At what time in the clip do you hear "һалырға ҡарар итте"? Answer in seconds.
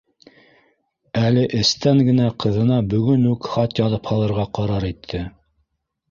4.13-5.21